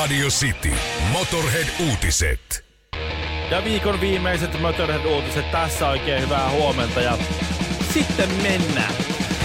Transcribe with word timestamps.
Radio 0.00 0.28
City. 0.28 0.72
Motorhead-uutiset. 1.12 2.64
Ja 3.50 3.64
viikon 3.64 4.00
viimeiset 4.00 4.60
Motorhead-uutiset 4.60 5.50
tässä 5.50 5.88
oikein 5.88 6.22
hyvää 6.22 6.50
huomenta 6.50 7.00
ja 7.00 7.18
sitten 7.94 8.28
mennään. 8.42 8.94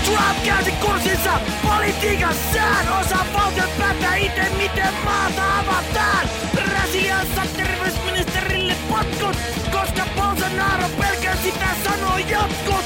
Trump 0.05 0.43
käänsi 0.45 0.71
kurssinsa 0.71 1.39
politiikassaan. 1.63 2.99
Osa 2.99 3.17
valtion 3.33 3.69
päättää 3.79 4.15
itse, 4.15 4.49
miten 4.57 4.93
maata 5.05 5.59
avataan. 5.59 6.29
Brasiliassa 6.55 7.41
terveysministerille 7.55 8.75
potkut, 8.89 9.37
koska 9.71 10.07
Bolsonaro 10.15 10.89
pelkää 10.89 11.35
sitä 11.35 11.67
sanoo 11.83 12.17
jotkut. 12.17 12.85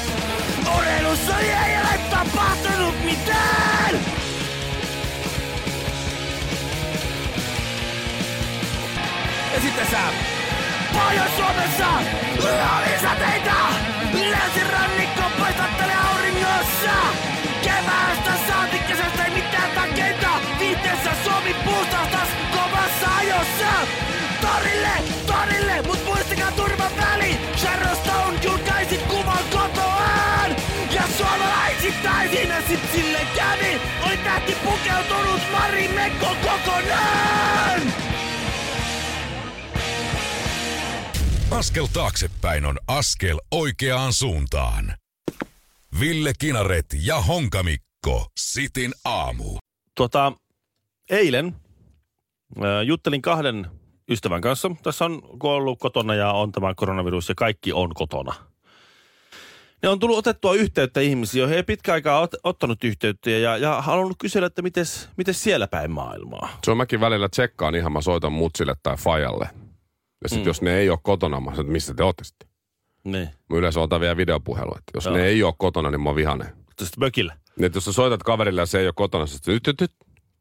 Urheilussa 0.78 1.38
ei 1.38 1.76
ole 1.76 2.00
tapahtunut 2.10 3.04
mitään. 3.04 3.79
Ja 9.80 9.86
sitten 9.86 10.00
sä. 10.00 10.12
Pohjois-Suomessa 10.92 11.86
oli 12.76 12.98
sateita. 13.02 13.56
Länsirannikko 14.30 15.22
paistattelee 15.40 15.96
auringossa. 16.10 16.96
Keväästä 17.62 18.32
saati 18.48 18.78
kesästä 18.78 19.24
ei 19.24 19.30
mitään 19.30 19.70
takeita. 19.70 20.28
Vihteessä 20.58 21.10
Suomi 21.24 21.54
puustastas 21.64 22.28
kovassa 22.52 23.16
ajossa. 23.18 23.72
Torille, 24.40 24.94
torille, 25.26 25.82
mut 25.86 26.04
muistakaa 26.04 26.52
turvan 26.52 26.90
väli. 26.96 27.38
Sharon 27.56 27.96
Stone 27.96 28.38
julkaisi 28.42 28.98
kuvan 28.98 29.44
kotoaan. 29.50 30.50
Ja 30.90 31.02
suomalaisittaisin 31.18 32.52
sit 32.68 32.80
sille 32.92 33.26
kävi. 33.36 33.80
Oli 34.06 34.16
tähti 34.16 34.56
pukeutunut 34.64 35.40
Mari 35.52 35.88
Mekko 35.88 36.36
kokonaan. 36.42 37.59
Askel 41.60 41.86
taaksepäin 41.92 42.64
on 42.64 42.78
askel 42.86 43.38
oikeaan 43.50 44.12
suuntaan. 44.12 44.94
Ville 46.00 46.32
Kinaret 46.38 46.86
ja 47.02 47.20
Honkamikko. 47.20 48.26
Sitin 48.40 48.92
aamu. 49.04 49.58
Tota, 49.94 50.32
eilen 51.10 51.56
ää, 52.62 52.82
juttelin 52.82 53.22
kahden 53.22 53.66
ystävän 54.10 54.40
kanssa. 54.40 54.70
Tässä 54.82 55.04
on, 55.04 55.22
ollut 55.42 55.78
kotona 55.78 56.14
ja 56.14 56.32
on 56.32 56.52
tämä 56.52 56.74
koronavirus 56.74 57.28
ja 57.28 57.34
kaikki 57.34 57.72
on 57.72 57.94
kotona. 57.94 58.34
Ne 59.82 59.88
on 59.88 59.98
tullut 59.98 60.18
otettua 60.18 60.54
yhteyttä 60.54 61.00
ihmisiä, 61.00 61.40
joihin 61.40 61.56
ei 61.56 61.62
pitkä 61.62 61.92
aikaa 61.92 62.20
ot, 62.20 62.34
ottanut 62.44 62.84
yhteyttä 62.84 63.30
ja, 63.30 63.56
ja 63.56 63.82
halunnut 63.82 64.16
kysellä, 64.18 64.46
että 64.46 64.62
mites 64.62 65.08
siellä 65.32 65.66
päin 65.66 65.90
maailmaa. 65.90 66.58
Se 66.64 66.70
on 66.70 66.76
mäkin 66.76 67.00
välillä 67.00 67.28
tsekkaan 67.28 67.74
ihan, 67.74 67.92
mä 67.92 68.00
soitan 68.00 68.32
mutsille 68.32 68.74
tai 68.82 68.96
fajalle. 68.96 69.69
Ja 70.22 70.28
sitten 70.28 70.44
mm. 70.44 70.48
jos 70.48 70.62
ne 70.62 70.78
ei 70.78 70.90
ole 70.90 70.98
kotona, 71.02 71.40
mä 71.40 71.50
sanon, 71.50 71.60
että 71.60 71.72
missä 71.72 71.94
te 71.94 72.04
ootte 72.04 72.24
sitten. 72.24 72.48
Niin. 73.04 73.28
Mä 73.50 73.56
yleensä 73.56 73.80
otan 73.80 74.00
vielä 74.00 74.16
videopuhelu, 74.16 74.70
että 74.70 74.90
jos 74.94 75.04
Joo. 75.04 75.14
ne 75.14 75.24
ei 75.26 75.42
ole 75.42 75.54
kotona, 75.58 75.90
niin 75.90 76.00
mä 76.00 76.08
oon 76.08 76.16
vihanen. 76.16 76.48
Tästä 76.76 77.00
mökillä. 77.00 77.36
Niin, 77.56 77.64
että 77.66 77.76
jos 77.76 77.84
sä 77.84 77.92
soitat 77.92 78.22
kaverille 78.22 78.60
ja 78.62 78.66
se 78.66 78.78
ei 78.80 78.86
ole 78.86 78.92
kotona, 78.96 79.26
sä 79.26 79.38
nyt, 79.46 79.66
nyt, 79.66 79.80
nyt, 79.80 79.92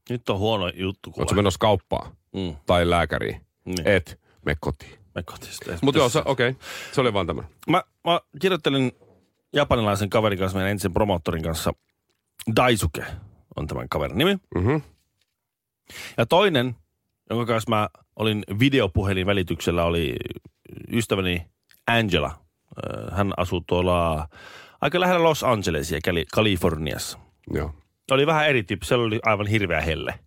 Nyt 0.10 0.30
on 0.30 0.40
huono 0.40 0.68
juttu. 0.68 1.10
oot 1.10 1.16
sä 1.16 1.24
Kuule. 1.24 1.36
menossa 1.36 1.58
kauppaan 1.60 2.12
Mm. 2.36 2.56
tai 2.66 2.90
lääkäriin. 2.90 3.42
Niin. 3.66 3.88
Et, 3.88 4.20
me 4.46 4.56
kotiin. 4.60 5.00
Me 5.16 5.24
kotista. 5.24 5.72
Mutta 5.82 6.00
joo, 6.00 6.10
okei, 6.26 6.50
okay. 6.50 6.62
se 6.92 7.02
oli 7.02 7.14
vaan 7.14 7.28
tämmönen. 7.28 7.52
Mä, 7.70 7.84
mä 8.06 8.22
kirjoittelin 8.42 8.92
japanilaisen 9.54 10.10
kaverin 10.10 10.40
kanssa, 10.40 10.58
meidän 10.58 10.72
entisen 10.72 10.94
promoottorin 10.94 11.44
kanssa. 11.44 11.74
Daisuke 12.56 13.06
on 13.56 13.68
tämän 13.68 13.90
kaverin 13.90 14.18
nimi. 14.18 14.38
Mhm. 14.56 14.76
Ja 16.18 16.26
toinen, 16.26 16.76
jonka 17.30 17.46
kanssa 17.46 17.70
mä 17.70 17.90
olin 18.16 18.44
videopuhelin 18.60 19.26
välityksellä, 19.26 19.84
oli 19.84 20.16
ystäväni 20.94 21.46
Angela. 21.88 22.32
Ö, 22.78 23.12
Hän 23.12 23.34
asuu 23.38 23.64
tuolla 23.68 24.28
aika 24.82 25.00
lähellä 25.00 25.24
Los 25.24 25.44
Angelesia, 25.44 26.00
Kali- 26.04 26.26
Kaliforniassa. 26.34 27.20
Joo. 27.54 27.72
Oli 28.12 28.28
vähän 28.28 28.48
eri 28.48 28.64
tyyppi, 28.64 28.86
siellä 28.86 29.06
oli 29.06 29.20
aivan 29.24 29.48
hirveä 29.48 29.82
helle. 29.82 30.20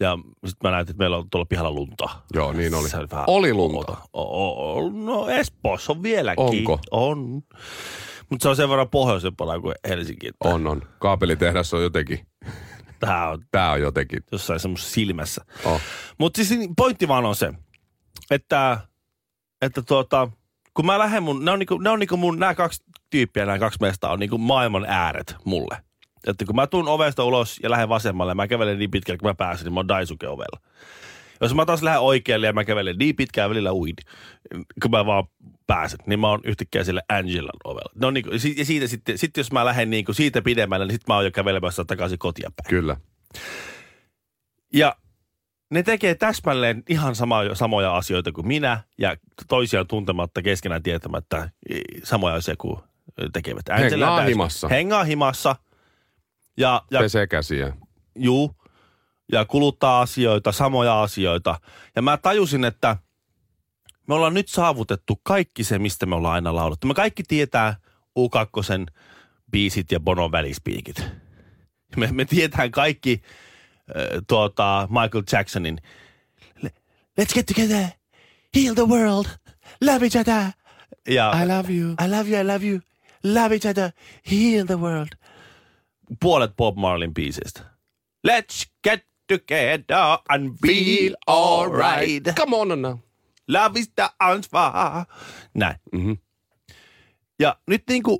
Ja 0.00 0.18
sitten 0.46 0.70
mä 0.70 0.76
näytin, 0.76 0.90
että 0.92 0.98
meillä 1.02 1.16
on 1.16 1.30
tuolla 1.30 1.44
pihalla 1.46 1.70
lunta. 1.70 2.08
Joo, 2.34 2.52
niin 2.52 2.74
oli. 2.74 2.88
Se 2.88 2.98
vähän 3.10 3.24
Oli 3.26 3.54
lunta. 3.54 3.96
O- 4.12 4.72
o- 4.78 4.90
no 4.94 5.28
Espoossa 5.28 5.92
on 5.92 6.02
vieläkin. 6.02 6.44
Onko? 6.44 6.78
On. 6.90 7.42
Mutta 8.30 8.42
se 8.42 8.48
on 8.48 8.56
sen 8.56 8.68
verran 8.68 8.88
pohjoisempana 8.88 9.60
kuin 9.60 9.74
Helsinki. 9.88 10.26
Että 10.28 10.48
On, 10.48 10.66
on. 10.66 10.82
Kaapelitehdas 10.98 11.74
on 11.74 11.82
jotenkin, 11.82 12.18
Tää 13.00 13.28
on 13.28 13.44
tää 13.50 13.70
on 13.70 13.80
jotenkin. 13.80 14.22
jossain 14.32 14.60
semmoisessa 14.60 14.94
silmässä. 14.94 15.44
Oh. 15.64 15.80
Mutta 16.18 16.44
siis 16.44 16.68
pointti 16.76 17.08
vaan 17.08 17.26
on 17.26 17.36
se, 17.36 17.52
että, 18.30 18.78
että 19.62 19.82
tuota, 19.82 20.30
kun 20.74 20.86
mä 20.86 20.98
lähden 20.98 21.22
mun, 21.22 21.44
ne 21.44 21.50
on 21.50 21.58
niinku, 21.58 21.78
ne 21.78 21.90
on 21.90 21.98
niinku 21.98 22.16
mun, 22.16 22.38
nämä 22.38 22.54
kaksi 22.54 22.82
tyyppiä, 23.10 23.46
nämä 23.46 23.58
kaksi 23.58 23.78
meistä 23.80 24.08
on 24.08 24.18
niinku 24.18 24.38
maailman 24.38 24.84
ääret 24.88 25.36
mulle. 25.44 25.76
Että 26.26 26.44
kun 26.44 26.56
mä 26.56 26.66
tuun 26.66 26.88
ovesta 26.88 27.24
ulos 27.24 27.60
ja 27.62 27.70
lähden 27.70 27.88
vasemmalle 27.88 28.34
mä 28.34 28.48
kävelen 28.48 28.78
niin 28.78 28.90
pitkälle 28.90 29.18
kuin 29.18 29.30
mä 29.30 29.34
pääsen, 29.34 29.64
niin 29.64 29.74
mä 29.74 29.80
oon 29.80 29.88
Daisuke 29.88 30.28
ovella. 30.28 30.60
Jos 31.40 31.54
mä 31.54 31.66
taas 31.66 31.82
lähden 31.82 32.00
oikealle 32.00 32.46
ja 32.46 32.52
mä 32.52 32.64
kävelen 32.64 32.98
niin 32.98 33.16
pitkään 33.16 33.50
välillä 33.50 33.72
uid, 33.72 33.98
kun 34.82 34.90
mä 34.90 35.06
vaan 35.06 35.24
pääsen, 35.70 35.98
niin 36.06 36.20
mä 36.20 36.28
oon 36.28 36.40
yhtäkkiä 36.44 36.84
siellä 36.84 37.02
Angelan 37.08 37.60
ovella. 37.64 37.92
No 37.94 38.10
niin, 38.10 38.24
ja 38.56 38.64
siitä 38.64 38.86
sitten, 38.86 39.18
sitten 39.18 39.40
jos 39.40 39.52
mä 39.52 39.64
lähden 39.64 39.90
niin 39.90 40.04
kuin 40.04 40.16
siitä 40.16 40.42
pidemmälle, 40.42 40.86
niin 40.86 40.94
sitten 40.94 41.12
mä 41.12 41.16
oon 41.16 41.24
jo 41.24 41.30
kävelemässä 41.30 41.84
takaisin 41.84 42.18
kotia 42.18 42.50
päin. 42.56 42.70
Kyllä. 42.70 42.96
Ja 44.72 44.96
ne 45.70 45.82
tekee 45.82 46.14
täsmälleen 46.14 46.82
ihan 46.88 47.14
sama, 47.14 47.40
samoja 47.54 47.96
asioita 47.96 48.32
kuin 48.32 48.46
minä 48.46 48.80
ja 48.98 49.16
toisiaan 49.48 49.86
tuntematta, 49.86 50.42
keskenään 50.42 50.82
tietämättä 50.82 51.50
samoja 52.04 52.34
asioita 52.34 52.60
kuin 52.60 52.80
tekevät. 53.32 53.64
Hengaa 53.78 54.20
himassa. 54.20 54.68
Hengaa 54.68 55.04
himassa. 55.04 55.56
Ja, 56.56 56.82
ja, 56.90 57.00
Pesee 57.00 57.26
käsiä. 57.26 57.76
juu, 58.14 58.54
ja 59.32 59.44
kuluttaa 59.44 60.00
asioita, 60.00 60.52
samoja 60.52 61.02
asioita. 61.02 61.60
Ja 61.96 62.02
mä 62.02 62.16
tajusin, 62.16 62.64
että 62.64 62.96
me 64.10 64.14
ollaan 64.14 64.34
nyt 64.34 64.48
saavutettu 64.48 65.20
kaikki 65.22 65.64
se, 65.64 65.78
mistä 65.78 66.06
me 66.06 66.14
ollaan 66.14 66.34
aina 66.34 66.54
laulettu. 66.54 66.86
Me 66.86 66.94
kaikki 66.94 67.22
tietää 67.22 67.76
U2 68.18 68.94
biisit 69.52 69.92
ja 69.92 70.00
Bonon 70.00 70.32
välispiikit. 70.32 71.04
Me, 71.96 72.08
me 72.12 72.24
tietää 72.24 72.68
kaikki 72.68 73.22
äh, 73.22 74.22
tuota, 74.28 74.88
Michael 74.90 75.24
Jacksonin 75.32 75.78
"Le- 76.62 76.72
Let's 77.20 77.34
get 77.34 77.46
together, 77.46 77.86
heal 78.56 78.74
the 78.74 78.88
world, 78.88 79.26
love 79.80 80.04
each 80.04 80.16
other. 80.16 80.42
Ja, 81.08 81.32
I 81.42 81.48
love 81.48 81.72
you. 81.74 81.90
I 82.04 82.10
love 82.10 82.30
you, 82.30 82.40
I 82.40 82.46
love 82.46 82.66
you, 82.66 82.80
love 83.24 83.54
each 83.54 83.66
other, 83.66 83.90
heal 84.30 84.66
the 84.66 84.78
world. 84.78 85.08
Puolet 86.20 86.56
Bob 86.56 86.76
Marlin 86.76 87.14
biisistä. 87.14 87.60
Let's 88.28 88.70
get 88.88 89.06
together 89.28 90.18
and 90.28 90.56
feel 90.66 91.14
alright. 91.26 92.24
Come 92.36 92.56
on 92.56 92.82
now. 92.82 92.98
Love 93.52 93.80
is 93.80 93.92
the 93.94 94.08
answer. 94.18 94.60
Näin. 95.54 95.76
Mhm. 95.92 96.12
Ja 97.38 97.56
nyt 97.66 97.82
niin 97.88 98.02
kuin 98.02 98.18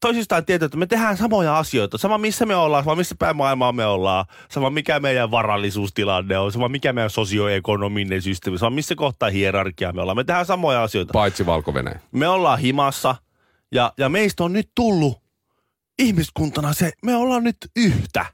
toisistaan 0.00 0.44
tietää, 0.44 0.66
että 0.66 0.78
me 0.78 0.86
tehdään 0.86 1.16
samoja 1.16 1.58
asioita. 1.58 1.98
Sama 1.98 2.18
missä 2.18 2.46
me 2.46 2.56
ollaan, 2.56 2.84
sama 2.84 2.96
missä 2.96 3.14
päin 3.18 3.36
maailmaa 3.36 3.72
me 3.72 3.86
ollaan, 3.86 4.24
sama 4.50 4.70
mikä 4.70 5.00
meidän 5.00 5.30
varallisuustilanne 5.30 6.38
on, 6.38 6.52
sama 6.52 6.68
mikä 6.68 6.92
meidän 6.92 7.10
sosioekonominen 7.10 8.22
systeemi, 8.22 8.58
sama 8.58 8.74
missä 8.74 8.94
kohtaa 8.94 9.30
hierarkia 9.30 9.92
me 9.92 10.00
ollaan. 10.00 10.16
Me 10.16 10.24
tehdään 10.24 10.46
samoja 10.46 10.82
asioita. 10.82 11.12
Paitsi 11.12 11.46
valko. 11.46 11.74
Me 12.12 12.28
ollaan 12.28 12.58
himassa 12.58 13.14
ja, 13.72 13.92
ja 13.98 14.08
meistä 14.08 14.44
on 14.44 14.52
nyt 14.52 14.70
tullut 14.74 15.22
ihmiskuntana 15.98 16.72
se, 16.72 16.92
me 17.04 17.14
ollaan 17.14 17.44
nyt 17.44 17.56
yhtä. 17.76 18.26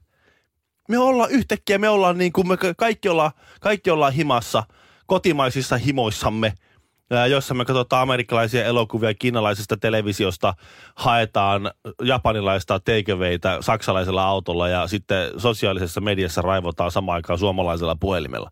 Me 0.88 0.98
ollaan 0.98 1.30
yhtäkkiä, 1.30 1.78
me 1.78 1.88
ollaan 1.88 2.18
niin 2.18 2.32
kuin 2.32 2.48
me 2.48 2.56
ka- 2.56 2.74
kaikki 2.74 3.08
ollaan, 3.08 3.30
kaikki 3.60 3.90
ollaan 3.90 4.12
himassa, 4.12 4.62
kotimaisissa 5.06 5.76
himoissamme, 5.76 6.52
jossa 7.30 7.54
me 7.54 7.64
katsotaan 7.64 8.02
amerikkalaisia 8.02 8.64
elokuvia, 8.64 9.14
kiinalaisesta 9.14 9.76
televisiosta, 9.76 10.54
haetaan 10.94 11.70
japanilaista 12.02 12.80
takeawayta 12.80 13.62
saksalaisella 13.62 14.24
autolla 14.24 14.68
ja 14.68 14.86
sitten 14.86 15.40
sosiaalisessa 15.40 16.00
mediassa 16.00 16.42
raivotaan 16.42 16.90
samaan 16.90 17.16
aikaan 17.16 17.38
suomalaisella 17.38 17.96
puhelimella. 17.96 18.50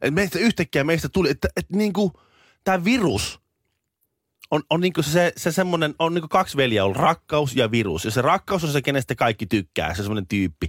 Et 0.00 0.14
meistä 0.14 0.38
yhtäkkiä 0.38 0.84
meistä 0.84 1.08
tuli, 1.08 1.30
että, 1.30 1.48
että 1.56 1.76
niin 1.76 1.92
kuin 1.92 2.12
tämä 2.64 2.84
virus 2.84 3.40
on, 4.50 4.62
on 4.70 4.80
niinku 4.80 5.02
se, 5.02 5.32
se 5.36 5.52
semmoinen, 5.52 5.94
on 5.98 6.14
niinku 6.14 6.28
kaksi 6.28 6.56
veljeä, 6.56 6.84
on 6.84 6.96
rakkaus 6.96 7.56
ja 7.56 7.70
virus. 7.70 8.04
Ja 8.04 8.10
se 8.10 8.22
rakkaus 8.22 8.64
on 8.64 8.72
se, 8.72 8.82
kenestä 8.82 9.14
kaikki 9.14 9.46
tykkää, 9.46 9.94
se 9.94 10.02
semmoinen 10.02 10.26
tyyppi, 10.26 10.68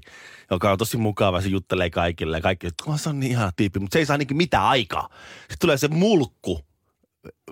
joka 0.51 0.71
on 0.71 0.77
tosi 0.77 0.97
mukava, 0.97 1.41
se 1.41 1.47
juttelee 1.49 1.89
kaikille 1.89 2.37
ja 2.37 2.41
kaikki, 2.41 2.67
että 2.67 2.83
"Oh, 2.87 2.99
se 2.99 3.09
on 3.09 3.19
niin 3.19 3.31
ihana 3.31 3.51
tyyppi, 3.55 3.79
mutta 3.79 3.93
se 3.95 3.99
ei 3.99 4.05
saa 4.05 4.17
niinku 4.17 4.33
mitään 4.33 4.65
aikaa. 4.65 5.09
Sitten 5.39 5.57
tulee 5.59 5.77
se 5.77 5.87
mulkku, 5.87 6.59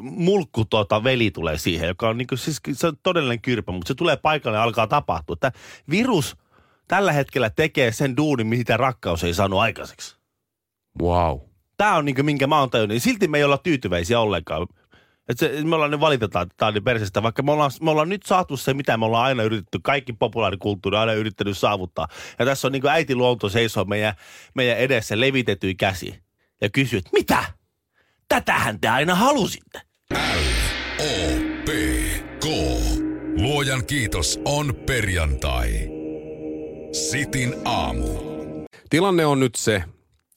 mulkku 0.02 0.66
tota, 0.66 1.04
veli 1.04 1.32
tulee 1.32 1.58
siihen, 1.58 1.88
joka 1.88 2.10
on 2.10 2.18
niinku, 2.18 2.38
siis 2.38 2.62
se 2.74 2.88
on 2.88 2.98
todellinen 3.04 3.42
kyrpä, 3.42 3.72
mutta 3.72 3.88
se 3.88 3.96
tulee 3.96 4.18
paikalle 4.18 4.58
ja 4.58 4.64
alkaa 4.64 4.88
tapahtua. 4.88 5.36
Tämä 5.36 5.52
virus 5.90 6.36
tällä 6.88 7.12
hetkellä 7.12 7.50
tekee 7.50 7.92
sen 7.92 8.18
duunin, 8.18 8.48
mitä 8.48 8.78
rakkaus 8.78 9.24
ei 9.24 9.34
saanut 9.34 9.60
aikaiseksi. 9.60 10.18
Wow. 11.02 11.40
Tämä 11.78 11.96
on 11.96 12.06
niin 12.06 12.26
minkä 12.26 12.48
mä 12.48 12.60
oon 12.60 12.70
tajunnut. 12.70 13.04
Silti 13.04 13.28
me 13.28 13.38
ei 13.38 13.44
olla 13.44 13.58
tyytyväisiä 13.58 14.20
ollenkaan. 14.20 14.68
Et 15.30 15.40
se, 15.40 15.64
me 15.64 15.76
ollaan 15.76 15.92
nyt 15.92 16.00
valitetaan, 16.00 16.44
että 16.44 16.56
tämä 16.58 16.68
on 16.68 16.74
niin 16.74 17.24
vaikka 17.24 17.44
me 17.44 17.52
ollaan, 17.52 17.72
me 17.82 17.92
ollaan 17.92 18.10
nyt 18.10 18.24
saatu 18.26 18.58
se, 18.58 18.74
mitä 18.74 18.98
me 18.98 19.06
ollaan 19.06 19.26
aina 19.26 19.44
yritetty, 19.44 19.80
kaikki 19.84 20.14
populaarikulttuuri 20.14 20.98
aina 20.98 21.14
yrittänyt 21.14 21.58
saavuttaa. 21.58 22.08
Ja 22.40 22.46
tässä 22.46 22.68
on 22.68 22.72
niin 22.72 22.82
kuin 22.82 22.92
äiti 22.92 23.16
luonto 23.16 23.50
seisoo 23.50 23.86
meidän, 23.86 24.14
meidän 24.56 24.78
edessä 24.78 25.20
levitetty 25.20 25.74
käsi 25.74 26.20
ja 26.62 26.70
kysyy, 26.70 26.98
että 27.00 27.10
mitä? 27.14 27.44
Tätähän 28.28 28.80
te 28.80 28.88
aina 28.88 29.16
halusitte. 29.16 29.82
O, 31.00 31.40
P, 31.66 31.70
K. 32.40 32.46
Luojan 33.38 33.86
kiitos 33.86 34.40
on 34.46 34.76
perjantai. 34.86 35.70
Sitin 36.92 37.56
aamu. 37.66 38.08
Tilanne 38.90 39.26
on 39.26 39.40
nyt 39.40 39.56
se, 39.56 39.84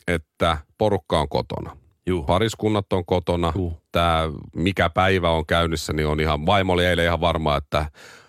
että 0.09 0.59
porukka 0.79 1.21
on 1.21 1.29
kotona. 1.29 1.80
Juu. 2.07 2.23
Pariskunnat 2.23 2.93
on 2.93 3.05
kotona. 3.05 3.53
Juu. 3.57 3.83
Tämä 3.93 4.23
mikä 4.57 4.91
päivä 4.91 5.31
on 5.31 5.47
käynnissä, 5.47 5.93
niin 5.93 6.07
on 6.07 6.21
ihan, 6.21 6.47
vaimo 6.47 6.73
oli 6.73 6.87
eilen 6.87 7.05
ihan 7.05 7.21
varma, 7.21 7.57
että 7.57 7.87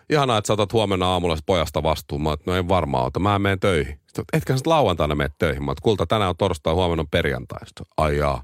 ihanaa, 0.10 0.38
että 0.38 0.48
sä 0.48 0.54
otat 0.54 0.74
huomenna 0.74 1.08
aamulla 1.08 1.38
pojasta 1.46 1.84
vastuun. 1.84 2.24
Mä 2.24 2.34
että 2.34 2.52
no 2.52 2.58
en 2.58 2.70
varmaan 2.70 3.06
ota, 3.06 3.20
mä 3.20 3.40
menen 3.40 3.60
töihin. 3.60 4.00
Sitten, 4.08 4.26
etkä 4.34 4.58
sä 4.58 4.64
lauantaina 4.66 5.16
mene 5.16 5.30
töihin. 5.40 5.66
Mä 5.66 5.72
että 5.72 5.82
kulta, 5.82 6.06
tänään 6.06 6.30
on 6.30 6.38
torstai, 6.38 6.74
huomenna 6.74 7.02
on 7.02 7.10
perjantai. 7.12 7.68
Sitten, 7.68 7.86
ai 7.98 8.18
jaa. 8.18 8.44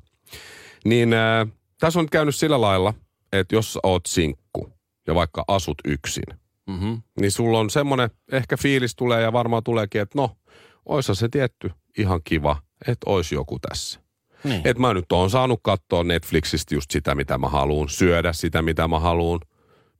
Niin 0.85 1.13
äh, 1.13 1.47
tässä 1.79 1.99
on 1.99 2.03
nyt 2.03 2.11
käynyt 2.11 2.35
sillä 2.35 2.61
lailla, 2.61 2.93
että 3.33 3.55
jos 3.55 3.79
oot 3.83 4.05
sinkku 4.05 4.73
ja 5.07 5.15
vaikka 5.15 5.43
asut 5.47 5.77
yksin, 5.85 6.23
Mm-hmm. 6.67 7.01
niin 7.19 7.31
sulla 7.31 7.59
on 7.59 7.69
semmoinen 7.69 8.09
ehkä 8.31 8.57
fiilis 8.57 8.95
tulee 8.95 9.21
ja 9.21 9.33
varmaan 9.33 9.63
tuleekin, 9.63 10.01
että 10.01 10.17
no, 10.17 10.37
oissa 10.85 11.15
se 11.15 11.29
tietty 11.29 11.71
ihan 11.97 12.21
kiva, 12.23 12.61
että 12.87 13.09
olisi 13.09 13.35
joku 13.35 13.59
tässä. 13.59 13.99
Niin. 14.49 14.61
Että 14.63 14.81
mä 14.81 14.93
nyt 14.93 15.11
oon 15.11 15.29
saanut 15.29 15.59
katsoa 15.63 16.03
Netflixistä 16.03 16.75
just 16.75 16.91
sitä, 16.91 17.15
mitä 17.15 17.37
mä 17.37 17.47
haluan, 17.49 17.89
syödä 17.89 18.33
sitä, 18.33 18.61
mitä 18.61 18.87
mä 18.87 18.99
haluan, 18.99 19.39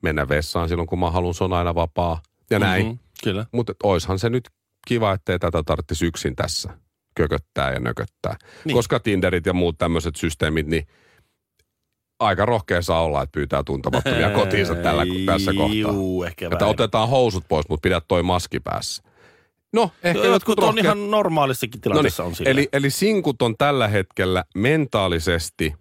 mennä 0.01 0.29
vessaan 0.29 0.69
silloin, 0.69 0.87
kun 0.87 0.99
mä 0.99 1.11
haluan, 1.11 1.33
se 1.33 1.43
on 1.43 1.53
aina 1.53 1.75
vapaa 1.75 2.21
ja 2.49 2.59
näin. 2.59 2.85
Mhm, 2.85 2.95
Kyllä. 3.23 3.45
Mutta 3.51 3.73
oishan 3.83 4.19
se 4.19 4.29
nyt 4.29 4.49
kiva, 4.87 5.13
ettei 5.13 5.39
tätä 5.39 5.63
tarvitsisi 5.65 6.05
yksin 6.05 6.35
tässä 6.35 6.77
kököttää 7.15 7.71
ja 7.73 7.79
nököttää. 7.79 8.35
Niin. 8.65 8.75
Koska 8.75 8.99
Tinderit 8.99 9.45
ja 9.45 9.53
muut 9.53 9.77
tämmöiset 9.77 10.15
systeemit, 10.15 10.67
niin 10.67 10.87
aika 12.19 12.45
rohkea 12.45 12.81
saa 12.81 13.03
olla, 13.03 13.23
että 13.23 13.31
pyytää 13.31 13.63
tuntemattomia 13.63 14.29
kotiinsa 14.39 14.75
tällä, 14.75 15.03
tässä 15.25 15.51
kohtaa. 15.53 15.75
Juu, 15.93 16.23
ehkä 16.23 16.45
Että 16.45 16.55
vähän. 16.59 16.69
otetaan 16.69 17.09
housut 17.09 17.43
pois, 17.47 17.69
mutta 17.69 17.81
pidät 17.81 18.03
toi 18.07 18.23
maski 18.23 18.59
päässä. 18.59 19.03
No, 19.73 19.91
ehkä 20.03 20.19
Jotkut, 20.19 20.33
jotkut 20.33 20.59
on 20.59 20.79
ihan 20.79 21.11
normaalissakin 21.11 21.79
No 21.79 21.81
tilanteessa 21.81 22.23
on 22.23 22.29
niin, 22.29 22.35
sillä. 22.35 22.51
eli, 22.51 22.69
eli 22.73 22.89
sinkut 22.89 23.41
on 23.41 23.57
tällä 23.57 23.87
hetkellä 23.87 24.43
mentaalisesti 24.55 25.73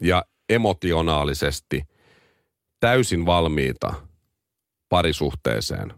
ja 0.00 0.24
emotionaalisesti 0.48 1.82
täysin 2.80 3.26
valmiita 3.26 3.94
parisuhteeseen. 4.88 5.94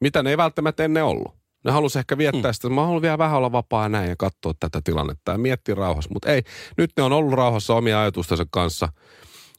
Mitä 0.00 0.22
ne 0.22 0.30
ei 0.30 0.36
välttämättä 0.36 0.84
ennen 0.84 1.04
ollut. 1.04 1.34
Ne 1.64 1.72
halusi 1.72 1.98
ehkä 1.98 2.18
viettää 2.18 2.50
mm. 2.50 2.54
sitä, 2.54 2.68
mä 2.68 2.84
haluan 2.84 3.02
vielä 3.02 3.18
vähän 3.18 3.36
olla 3.36 3.52
vapaa 3.52 3.88
näin 3.88 4.08
ja 4.08 4.16
katsoa 4.18 4.52
tätä 4.60 4.80
tilannetta 4.84 5.32
ja 5.32 5.38
miettiä 5.38 5.74
rauhassa. 5.74 6.10
Mutta 6.12 6.32
ei, 6.32 6.42
nyt 6.76 6.90
ne 6.96 7.02
on 7.02 7.12
ollut 7.12 7.32
rauhassa 7.32 7.74
omia 7.74 8.00
ajatustensa 8.00 8.46
kanssa 8.50 8.88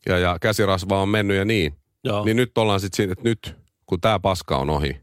ja, 0.06 0.18
ja 0.18 0.38
käsirasva 0.42 1.02
on 1.02 1.10
mennyt 1.10 1.38
ja 1.38 1.46
niin. 1.46 1.74
Joo. 2.04 2.26
Niin 2.26 2.38
nyt 2.38 2.58
ollaan 2.58 2.80
sitten 2.80 2.98
siinä, 2.98 3.12
että 3.12 3.24
nyt 3.24 3.56
kun 3.86 4.02
tämä 4.02 4.20
paska 4.20 4.58
on 4.58 4.70
ohi, 4.70 5.02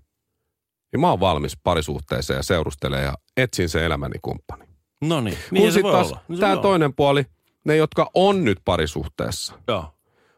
niin 0.92 1.00
mä 1.00 1.10
oon 1.10 1.20
valmis 1.20 1.56
parisuhteeseen 1.64 2.36
ja 2.36 2.42
seurustelemaan 2.42 3.04
ja 3.04 3.14
etsin 3.36 3.68
se 3.68 3.86
elämäni 3.86 4.18
kumppani. 4.22 4.64
no 5.00 5.20
niin, 5.20 5.38
niin 5.50 5.72
sitten 5.72 5.82
voi 5.82 5.92
taas 5.92 6.06
olla. 6.06 6.20
Niin 6.28 6.36
se 6.36 6.40
tämä 6.40 6.56
toinen 6.56 6.94
puoli, 6.94 7.24
ne 7.64 7.76
jotka 7.76 8.10
on 8.14 8.44
nyt 8.44 8.58
parisuhteessa, 8.64 9.54
Joo. 9.68 9.94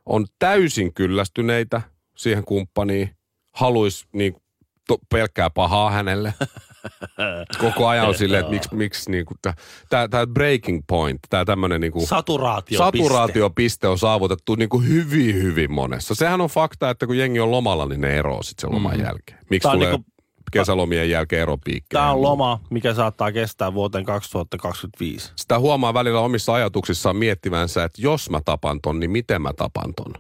on 0.06 0.27
täysin 0.39 0.95
kyllästyneitä 0.95 1.83
siihen 2.17 2.45
kumppaniin, 2.45 3.11
haluaisi 3.53 4.06
niin 4.12 4.37
to, 4.89 4.99
pelkkää 5.11 5.50
pahaa 5.50 5.91
hänelle. 5.91 6.35
Koko 7.61 7.89
ajan 7.89 8.09
on 8.09 8.15
silleen, 8.15 8.41
että 8.41 8.53
miksi, 8.53 8.75
miksi 8.75 9.11
niin 9.11 9.27
tämä 9.91 10.27
breaking 10.27 10.83
point, 10.87 11.21
tämä 11.31 11.45
tämmöinen 11.45 11.81
niin 11.81 12.06
Saturaatio. 12.06 12.79
saturaatiopiste 12.79 13.89
on 13.89 13.99
saavutettu 13.99 14.55
niin 14.55 14.69
kuin 14.69 14.89
hyvin, 14.89 15.35
hyvin 15.35 15.73
monessa. 15.73 16.15
Sehän 16.15 16.41
on 16.41 16.49
fakta, 16.49 16.91
että 16.91 17.06
kun 17.06 17.19
jengi 17.19 17.41
on 17.41 17.50
lomalla, 17.50 17.87
niin 17.87 18.00
ne 18.00 18.19
eroaa 18.19 18.43
sitten 18.43 18.61
sen 18.69 18.75
loman 18.77 19.00
jälkeen. 19.00 19.39
Miksi 19.50 19.69
on 19.69 19.75
tulee 19.75 19.91
niinku- 19.91 20.11
kesälomien 20.53 21.11
jälkeen 21.11 21.43
eropiikkejä? 21.43 22.00
Tämä 22.00 22.12
on 22.12 22.23
loma, 22.23 22.61
mikä 22.71 22.95
saattaa 22.95 23.33
kestää 23.33 23.75
vuoteen 23.75 24.05
2025. 24.05 25.33
Sitä 25.37 25.59
huomaa 25.59 25.95
välillä 25.95 26.21
omissa 26.21 26.55
ajatuksissaan 26.55 27.17
miettivänsä, 27.17 27.85
että 27.85 28.03
jos 28.03 28.31
mä 28.31 28.41
tapan 28.45 28.79
ton, 28.83 29.00
niin 29.00 29.11
miten 29.11 29.43
mä 29.43 29.53
tapan 29.53 29.95
ton? 29.95 30.15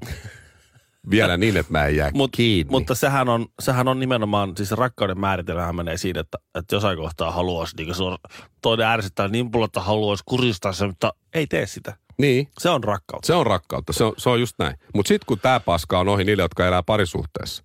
Vielä 1.10 1.36
niin, 1.36 1.56
että 1.56 1.72
mä 1.72 1.86
en 1.86 1.96
jää 1.96 2.10
Mut, 2.14 2.30
kiinni. 2.36 2.70
Mutta 2.70 2.94
sehän 2.94 3.28
on, 3.28 3.46
sehän 3.60 3.88
on 3.88 4.00
nimenomaan, 4.00 4.52
siis 4.56 4.72
rakkauden 4.72 5.20
määritelmähän 5.20 5.76
menee 5.76 5.96
siinä, 5.96 6.20
että, 6.20 6.38
että 6.54 6.76
jossain 6.76 6.98
kohtaa 6.98 7.30
haluaisi, 7.30 7.76
niin 7.76 7.94
se 7.94 8.02
on, 8.02 8.18
toinen 8.62 8.86
ärsyttää 8.86 9.28
niin 9.28 9.50
paljon, 9.50 9.66
että 9.66 9.80
haluaisi 9.80 10.22
kuristaa 10.26 10.72
se, 10.72 10.86
mutta 10.86 11.12
ei 11.34 11.46
tee 11.46 11.66
sitä. 11.66 11.96
Niin, 12.18 12.48
Se 12.58 12.70
on 12.70 12.84
rakkautta. 12.84 13.26
se 13.26 13.34
on 13.34 13.46
rakkautta, 13.46 13.92
se 13.92 14.04
on, 14.04 14.12
se 14.16 14.28
on 14.30 14.40
just 14.40 14.54
näin. 14.58 14.76
Mutta 14.94 15.08
sitten 15.08 15.26
kun 15.26 15.38
tämä 15.38 15.60
paska 15.60 15.98
on 15.98 16.08
ohi 16.08 16.24
niille, 16.24 16.42
jotka 16.42 16.66
elää 16.66 16.82
parisuhteessa, 16.82 17.62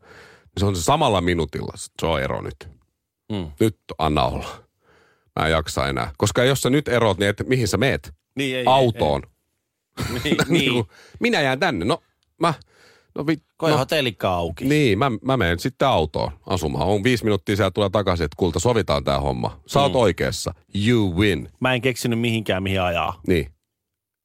se 0.57 0.65
on 0.65 0.75
se 0.75 0.81
samalla 0.81 1.21
minuutilla, 1.21 1.73
se 1.75 2.05
on 2.05 2.21
ero 2.21 2.41
nyt. 2.41 2.69
Mm. 3.31 3.51
Nyt 3.59 3.77
anna 3.97 4.23
olla. 4.25 4.63
Mä 5.39 5.45
en 5.45 5.51
jaksa 5.51 5.87
enää. 5.87 6.11
Koska 6.17 6.43
jos 6.43 6.61
sä 6.61 6.69
nyt 6.69 6.87
erot, 6.87 7.17
niin 7.17 7.29
et, 7.29 7.43
mihin 7.47 7.67
sä 7.67 7.77
meet? 7.77 8.13
Niin, 8.35 8.55
ei, 8.55 8.63
Autoon. 8.67 9.21
Ei, 9.25 10.05
ei. 10.05 10.19
Niin, 10.23 10.23
niin. 10.37 10.47
Niinku, 10.49 10.87
Minä 11.19 11.41
jään 11.41 11.59
tänne. 11.59 11.85
No, 11.85 12.03
mä... 12.39 12.53
No, 13.15 13.27
vi, 13.27 13.37
Koe 13.57 13.71
no, 13.71 13.77
hotellikka 13.77 14.29
auki. 14.33 14.65
Niin, 14.65 14.97
mä, 14.99 15.11
mä 15.21 15.37
menen 15.37 15.59
sitten 15.59 15.87
autoon 15.87 16.31
asumaan. 16.47 16.87
On 16.87 17.03
viisi 17.03 17.23
minuuttia 17.23 17.55
siellä 17.55 17.71
tulee 17.71 17.89
takaisin, 17.89 18.25
että 18.25 18.35
kulta 18.39 18.59
sovitaan 18.59 19.03
tämä 19.03 19.19
homma. 19.19 19.59
Sä 19.67 19.81
oot 19.81 19.91
Mm. 19.91 19.97
oikeassa. 19.99 20.53
You 20.87 21.15
win. 21.15 21.49
Mä 21.59 21.73
en 21.73 21.81
keksinyt 21.81 22.19
mihinkään, 22.19 22.63
mihin 22.63 22.81
ajaa. 22.81 23.21
Niin. 23.27 23.53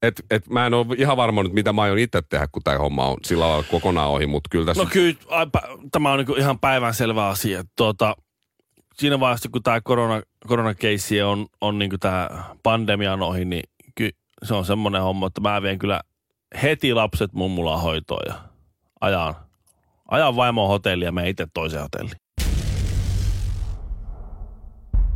Et, 0.03 0.23
et 0.31 0.49
mä 0.49 0.67
en 0.67 0.75
ole 0.75 0.87
ihan 0.99 1.17
varma 1.17 1.43
nyt, 1.43 1.53
mitä 1.53 1.73
mä 1.73 1.83
aion 1.83 1.99
itse 1.99 2.23
tehdä, 2.29 2.49
kun 2.53 2.63
tämä 2.63 2.79
homma 2.79 3.07
on 3.07 3.17
sillä 3.25 3.49
lailla 3.49 3.65
kokonaan 3.71 4.09
ohi, 4.09 4.27
mutta 4.27 4.49
kyllä 4.51 4.67
tässä... 4.67 4.83
No 4.83 4.89
kyllä, 4.93 5.15
ai, 5.29 5.47
pä- 5.57 5.89
tämä 5.93 6.13
on 6.13 6.19
niinku 6.19 6.35
ihan 6.35 6.59
päivänselvä 6.59 7.29
asia. 7.29 7.65
Tuota, 7.77 8.17
siinä 8.95 9.21
vaiheessa, 9.21 9.49
kun 9.53 9.63
tämä 9.63 9.81
korona, 9.81 10.23
koronakeissi 10.47 11.23
on, 11.23 11.47
on 11.61 11.79
niinku 11.79 11.99
tämä 11.99 12.31
pandemian 12.63 13.23
ohi, 13.23 13.45
niin 13.45 13.63
ky, 13.95 14.11
se 14.43 14.55
on 14.55 14.65
semmoinen 14.65 15.03
homma, 15.03 15.27
että 15.27 15.41
mä 15.41 15.63
vien 15.63 15.79
kyllä 15.79 16.01
heti 16.63 16.95
lapset 16.95 17.33
mummulaan 17.33 17.81
hoitoon 17.81 18.23
ja 18.27 18.35
ajan, 19.01 19.35
ajan 20.11 20.37
vaimon 20.37 20.69
hotelliin 20.69 21.07
ja 21.07 21.13
menen 21.13 21.31
itse 21.31 21.47
toiseen 21.55 21.83
hotelliin. 21.83 22.21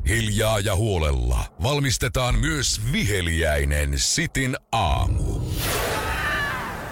Hiljaa 0.08 0.60
ja 0.60 0.76
huolella 0.76 1.38
valmistetaan 1.62 2.38
myös 2.40 2.80
viheliäinen 2.92 3.88
Sitin 3.96 4.56
aamu. 4.72 5.40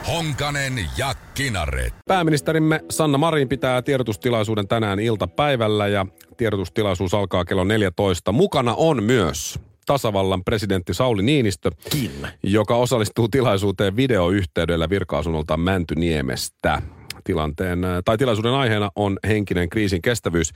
Honkanen 0.09 0.73
ja 0.99 1.15
Kinaret. 1.35 1.95
Pääministerimme 2.07 2.81
Sanna 2.91 3.19
Marin 3.19 3.49
pitää 3.49 3.83
tiedotustilaisuuden 3.83 4.69
tänään 4.69 5.01
iltapäivällä 5.01 5.89
ja 5.89 6.07
tiedotustilaisuus 6.37 7.15
alkaa 7.15 7.45
kello 7.45 7.65
14. 7.65 8.33
Mukana 8.33 8.75
on 8.75 9.03
myös 9.03 9.59
tasavallan 9.87 10.45
presidentti 10.45 10.95
Sauli 10.95 11.23
Niinistö, 11.23 11.71
Kiinni. 11.91 12.29
joka 12.43 12.77
osallistuu 12.77 13.29
tilaisuuteen 13.29 13.97
videoyhteydellä 13.97 14.91
virka-asunnolta 14.91 15.57
Mäntyniemestä. 15.57 16.83
Tilanteen, 17.25 17.85
äh, 17.85 17.99
tai 18.05 18.19
tilaisuuden 18.19 18.53
aiheena 18.53 18.91
on 18.97 19.19
henkinen 19.29 19.69
kriisin 19.69 20.03
kestävyys. 20.03 20.53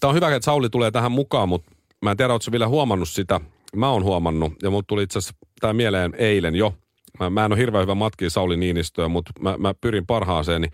Tämä 0.00 0.10
on 0.10 0.14
hyvä, 0.14 0.34
että 0.34 0.44
Sauli 0.44 0.70
tulee 0.70 0.90
tähän 0.90 1.12
mukaan, 1.12 1.48
mutta 1.48 1.70
mä 2.02 2.10
en 2.10 2.16
tiedä, 2.16 2.32
ootko 2.32 2.52
vielä 2.52 2.68
huomannut 2.68 3.08
sitä. 3.08 3.40
Mä 3.76 3.90
oon 3.90 4.04
huomannut, 4.04 4.52
ja 4.62 4.70
mut 4.70 4.86
tuli 4.86 5.02
itse 5.02 5.18
asiassa 5.18 5.36
tämä 5.60 5.72
mieleen 5.72 6.14
eilen 6.18 6.54
jo. 6.54 6.74
Mä, 7.20 7.30
mä 7.30 7.44
en 7.44 7.52
ole 7.52 7.60
hirveän 7.60 7.82
hyvä 7.82 7.94
matkia 7.94 8.30
Sauli 8.30 8.56
Niinistöä, 8.56 9.08
mutta 9.08 9.32
mä, 9.40 9.56
mä 9.58 9.74
pyrin 9.80 10.06
parhaaseen. 10.06 10.60
Niin, 10.60 10.72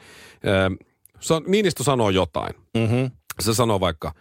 Niinistö 1.47 1.85
sanoo 1.85 2.11
jotain. 2.11 2.55
Mm-hmm. 2.77 3.11
Se 3.41 3.55
sanoo 3.55 3.81
vaikka, 3.81 4.13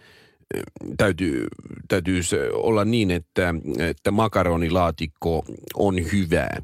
täytyy, 0.97 1.47
täytyy 1.87 2.23
se 2.23 2.49
olla 2.53 2.85
niin, 2.85 3.11
että, 3.11 3.55
että 3.79 4.11
makaronilaatikko 4.11 5.45
on 5.75 5.95
hyvää. 6.11 6.61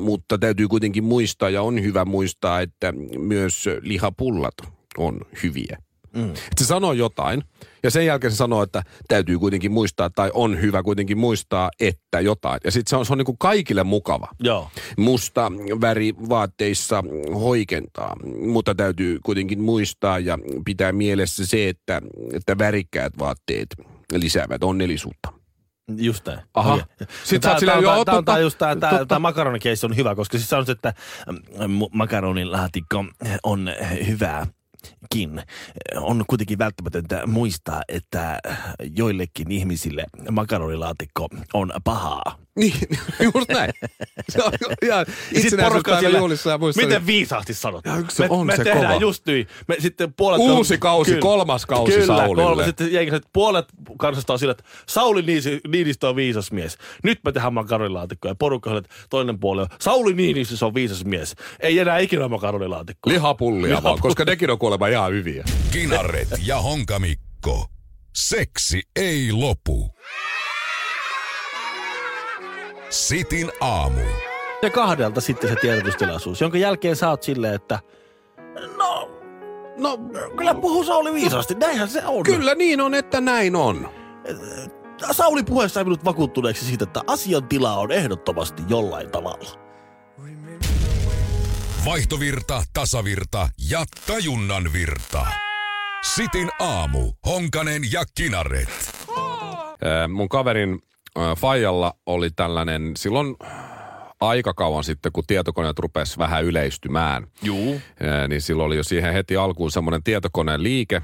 Mutta 0.00 0.38
täytyy 0.38 0.68
kuitenkin 0.68 1.04
muistaa 1.04 1.50
ja 1.50 1.62
on 1.62 1.82
hyvä 1.82 2.04
muistaa, 2.04 2.60
että 2.60 2.92
myös 3.18 3.64
lihapullat 3.80 4.54
on 4.98 5.20
hyviä. 5.42 5.78
Mm. 6.14 6.32
Se 6.58 6.64
sanoo 6.64 6.92
jotain 6.92 7.42
ja 7.82 7.90
sen 7.90 8.06
jälkeen 8.06 8.30
se 8.30 8.36
sanoo, 8.36 8.62
että 8.62 8.82
täytyy 9.08 9.38
kuitenkin 9.38 9.72
muistaa 9.72 10.10
tai 10.10 10.30
on 10.34 10.60
hyvä 10.60 10.82
kuitenkin 10.82 11.18
muistaa, 11.18 11.70
että 11.80 12.20
jotain. 12.20 12.60
Ja 12.64 12.70
sitten 12.70 12.90
se 12.90 12.96
on, 12.96 13.06
se 13.06 13.12
on 13.12 13.18
niin 13.18 13.26
kuin 13.26 13.38
kaikille 13.38 13.84
mukava 13.84 14.28
Joo. 14.40 14.70
musta 14.96 15.52
väri 15.80 16.14
vaatteissa 16.28 17.04
hoikentaa, 17.34 18.16
mutta 18.46 18.74
täytyy 18.74 19.18
kuitenkin 19.24 19.60
muistaa 19.60 20.18
ja 20.18 20.38
pitää 20.64 20.92
mielessä 20.92 21.46
se, 21.46 21.68
että, 21.68 22.02
että 22.32 22.58
värikkäät 22.58 23.12
vaatteet 23.18 23.68
lisäävät 24.12 24.62
onnellisuutta. 24.62 25.32
Just 25.96 26.26
näin. 26.26 26.40
Aha. 26.54 26.74
Okei. 26.74 26.86
Sit 27.24 27.28
sä 27.28 27.38
Tää- 27.40 27.50
oot 27.52 27.58
silleen, 27.60 27.78
tää- 27.78 27.82
joo, 27.94 28.04
tää- 28.04 28.04
tää 28.04 28.14
on 28.14 28.24
totta, 28.24 28.32
tää 28.32 28.40
just 28.40 28.58
tää, 28.58 28.76
tää, 28.76 28.90
totta. 28.90 29.06
tää 29.06 29.18
makaronikeissi 29.18 29.86
on 29.86 29.96
hyvä, 29.96 30.14
koska 30.14 30.38
siis 30.38 30.50
se, 30.50 30.72
että 30.72 30.94
mm, 31.66 31.78
makaronin 31.92 32.52
laatikko 32.52 33.04
on 33.42 33.70
hyvääkin. 34.86 35.42
On 35.96 36.24
kuitenkin 36.26 36.58
välttämätöntä 36.58 37.26
muistaa, 37.26 37.82
että 37.88 38.38
joillekin 38.96 39.50
ihmisille 39.50 40.04
makaronilaatikko 40.30 41.28
on 41.54 41.72
pahaa. 41.84 42.38
Niin, 42.58 42.74
just 43.34 43.48
näin. 43.48 43.72
Se 44.28 44.42
on 44.44 44.52
ihan 44.82 45.06
itsenäisyyspäivän 45.34 46.00
sillä- 46.04 46.18
juhlissa 46.18 46.50
ja 46.50 46.58
muissa. 46.58 46.82
Miten 46.82 47.06
viisaasti 47.06 47.54
sanot? 47.54 47.84
Ja 47.84 47.96
yksi 47.96 48.22
me, 48.22 48.26
on 48.30 48.46
me 48.46 48.56
se 48.56 48.64
tehdään 48.64 48.86
kova. 48.86 49.00
just 49.00 49.26
niin. 49.26 49.46
Me 49.68 49.76
sitten 49.78 50.12
puolet 50.12 50.38
Uusi 50.40 50.78
kausi, 50.78 51.16
kolmas 51.16 51.66
kausi 51.66 51.92
kyllä, 51.92 52.06
Saulille. 52.06 52.42
Kolmas, 52.42 52.66
sitten 52.66 52.92
jengi, 52.92 53.14
että 53.14 53.28
puolet 53.32 53.64
kansasta 53.98 54.32
on 54.32 54.38
sillä, 54.38 54.50
että 54.50 54.64
Sauli 54.88 55.22
Niisi- 55.22 55.60
Niinistö 55.68 56.08
on 56.08 56.16
viisas 56.16 56.52
mies. 56.52 56.78
Nyt 57.04 57.20
me 57.24 57.32
tehdään 57.32 57.54
makaronilaatikkoa. 57.54 58.30
Ja 58.30 58.34
porukka 58.34 58.70
on, 58.70 58.76
että 58.76 58.94
toinen 59.10 59.38
puoli 59.40 59.60
on, 59.62 59.68
Sauli 59.80 60.12
Niinistö 60.14 60.56
se 60.56 60.64
on 60.64 60.74
viisas 60.74 61.04
mies. 61.04 61.34
Ei 61.60 61.78
enää 61.78 61.98
ikinä 61.98 62.28
makaronilaatikkoa. 62.28 63.12
Lihapullia 63.12 63.82
vaan, 63.82 63.98
koska 64.00 64.24
nekin 64.24 64.50
on 64.50 64.58
kuulemma 64.58 64.86
ihan 64.88 65.12
hyviä. 65.12 65.44
Kinaret 65.70 66.28
ja 66.44 66.60
Honkamikko. 66.60 67.66
Seksi 68.16 68.82
ei 68.96 69.32
lopu. 69.32 69.90
Sitin 72.90 73.52
aamu. 73.60 74.00
Ja 74.62 74.70
kahdelta 74.70 75.20
sitten 75.20 75.50
se 75.50 75.56
tiedotustilaisuus, 75.56 76.40
jonka 76.40 76.58
jälkeen 76.58 76.96
sä 76.96 77.10
oot 77.10 77.22
silleen, 77.22 77.54
että 77.54 77.78
no, 78.76 79.10
no 79.76 79.98
kyllä 80.36 80.54
puhuu 80.54 80.84
Sauli 80.84 81.12
viisaasti. 81.12 81.54
Näinhän 81.54 81.88
se 81.88 82.02
on. 82.06 82.22
Kyllä 82.22 82.54
niin 82.54 82.80
on, 82.80 82.94
että 82.94 83.20
näin 83.20 83.56
on. 83.56 83.90
Sauli 85.12 85.42
puheessa 85.42 85.74
sai 85.74 85.84
minut 85.84 86.04
vakuuttuneeksi 86.04 86.64
siitä, 86.64 86.84
että 86.84 87.00
asiantila 87.06 87.74
on 87.76 87.92
ehdottomasti 87.92 88.62
jollain 88.68 89.10
tavalla. 89.10 89.60
Vaihtovirta, 91.84 92.62
tasavirta 92.72 93.48
ja 93.70 93.84
tajunnan 94.06 94.72
virta. 94.72 95.26
Sitin 96.14 96.50
aamu. 96.58 97.12
Honkanen 97.26 97.82
ja 97.92 98.04
Kinaret. 98.14 98.92
Ää, 99.84 100.08
Mun 100.08 100.28
kaverin 100.28 100.78
Fajalla 101.36 101.94
oli 102.06 102.30
tällainen 102.30 102.92
silloin 102.96 103.36
aika 104.20 104.54
kauan 104.54 104.84
sitten, 104.84 105.12
kun 105.12 105.24
tietokoneet 105.26 105.78
rupesi 105.78 106.18
vähän 106.18 106.44
yleistymään. 106.44 107.26
Juu. 107.42 107.80
Niin 108.28 108.40
silloin 108.40 108.66
oli 108.66 108.76
jo 108.76 108.84
siihen 108.84 109.12
heti 109.12 109.36
alkuun 109.36 109.70
semmoinen 109.70 110.02
tietokoneen 110.02 110.62
liike. 110.62 111.02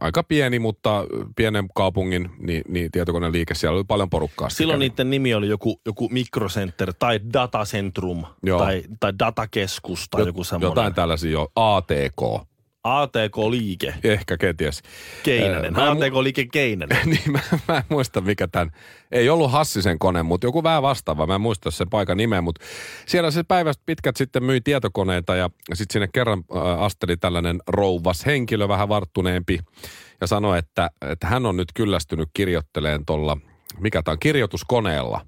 Aika 0.00 0.22
pieni, 0.22 0.58
mutta 0.58 1.04
pienen 1.36 1.68
kaupungin 1.74 2.30
niin, 2.38 2.62
niin 2.68 2.90
tietokoneen 2.90 3.32
liike. 3.32 3.54
Siellä 3.54 3.76
oli 3.76 3.84
paljon 3.84 4.10
porukkaa. 4.10 4.48
Silloin 4.48 4.78
kävi. 4.78 4.88
niiden 4.88 5.10
nimi 5.10 5.34
oli 5.34 5.48
joku, 5.48 5.80
joku 5.86 6.08
mikrocenter 6.08 6.92
tai 6.98 7.20
datacentrum 7.32 8.24
Joo. 8.42 8.58
tai, 8.58 8.82
tai 9.00 9.12
datakeskus 9.18 10.08
tai 10.10 10.26
joku 10.26 10.44
semmoinen. 10.44 10.70
Jotain 10.70 10.94
tällaisia 10.94 11.30
jo. 11.30 11.48
ATK. 11.56 12.48
ATK-liike, 12.84 13.94
Ehkä 14.04 14.36
kenties. 14.36 14.82
Keinänen. 15.22 15.72
Mä 15.72 15.78
mu- 15.78 16.04
ATK-liike 16.04 16.46
Keinänen. 16.52 16.98
niin 17.10 17.32
mä, 17.32 17.40
mä 17.68 17.76
en 17.76 17.82
muista 17.88 18.20
mikä 18.20 18.48
tämän, 18.48 18.70
ei 19.12 19.28
ollut 19.28 19.52
Hassisen 19.52 19.98
kone, 19.98 20.22
mutta 20.22 20.46
joku 20.46 20.62
vähän 20.62 20.82
vastaava, 20.82 21.26
mä 21.26 21.34
en 21.34 21.40
muista 21.40 21.70
sen 21.70 21.90
paikan 21.90 22.16
nimeä, 22.16 22.40
mutta 22.40 22.64
siellä 23.06 23.30
se 23.30 23.42
päivästä 23.42 23.82
pitkät 23.86 24.16
sitten 24.16 24.44
myi 24.44 24.60
tietokoneita 24.60 25.36
ja 25.36 25.50
sitten 25.74 25.92
sinne 25.92 26.08
kerran 26.12 26.44
äh, 26.56 26.82
asteli 26.82 27.16
tällainen 27.16 27.60
rouvas 27.68 28.26
henkilö, 28.26 28.68
vähän 28.68 28.88
varttuneempi 28.88 29.58
ja 30.20 30.26
sanoi, 30.26 30.58
että, 30.58 30.90
että 31.02 31.26
hän 31.26 31.46
on 31.46 31.56
nyt 31.56 31.68
kyllästynyt 31.74 32.28
kirjoitteleen 32.34 33.06
tuolla, 33.06 33.36
mikä 33.80 34.02
tämä 34.02 34.12
on, 34.12 34.18
kirjoituskoneella. 34.18 35.26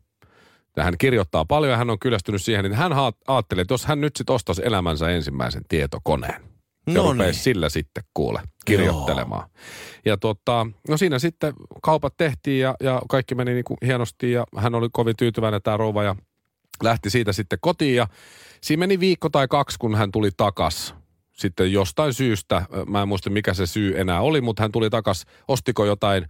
Ja 0.76 0.84
hän 0.84 0.94
kirjoittaa 0.98 1.44
paljon 1.44 1.70
ja 1.70 1.76
hän 1.76 1.90
on 1.90 1.98
kyllästynyt 1.98 2.42
siihen, 2.42 2.64
niin 2.64 2.74
hän 2.74 2.92
haa- 2.92 3.12
ajatteli, 3.26 3.60
että 3.60 3.74
jos 3.74 3.84
hän 3.84 4.00
nyt 4.00 4.16
sitten 4.16 4.34
ostaisi 4.34 4.62
elämänsä 4.64 5.08
ensimmäisen 5.10 5.62
tietokoneen. 5.68 6.49
Ja 6.94 7.02
No 7.02 7.12
niin. 7.12 7.34
sillä 7.34 7.68
sitten 7.68 8.04
kuule 8.14 8.42
kirjoittelemaan. 8.64 9.48
Ja 10.04 10.16
tota, 10.16 10.66
no 10.88 10.96
siinä 10.96 11.18
sitten 11.18 11.54
kaupat 11.82 12.14
tehtiin 12.16 12.60
ja, 12.60 12.74
ja 12.82 13.02
kaikki 13.08 13.34
meni 13.34 13.52
niin 13.52 13.64
kuin 13.64 13.78
hienosti 13.86 14.32
ja 14.32 14.44
hän 14.56 14.74
oli 14.74 14.88
kovin 14.92 15.16
tyytyväinen 15.16 15.62
tämä 15.62 15.76
rouva 15.76 16.02
ja 16.02 16.16
lähti 16.82 17.10
siitä 17.10 17.32
sitten 17.32 17.58
kotiin 17.62 17.96
ja 17.96 18.06
siinä 18.60 18.80
meni 18.80 19.00
viikko 19.00 19.28
tai 19.28 19.48
kaksi, 19.48 19.78
kun 19.78 19.94
hän 19.94 20.12
tuli 20.12 20.30
takas. 20.36 20.94
Sitten 21.32 21.72
jostain 21.72 22.14
syystä, 22.14 22.62
mä 22.86 23.02
en 23.02 23.08
muista 23.08 23.30
mikä 23.30 23.54
se 23.54 23.66
syy 23.66 24.00
enää 24.00 24.20
oli, 24.20 24.40
mutta 24.40 24.62
hän 24.62 24.72
tuli 24.72 24.90
takas, 24.90 25.24
ostiko 25.48 25.84
jotain 25.84 26.26